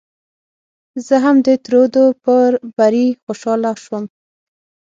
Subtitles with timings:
[1.05, 2.33] زه هم د ترودو په
[2.77, 4.05] بري خوشاله شوم.